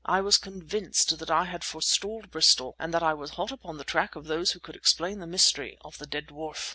[0.03, 3.83] I was convinced that I had forestalled Bristol and that I was hot upon the
[3.83, 6.69] track of those who could explain the mystery of the dead dwarf.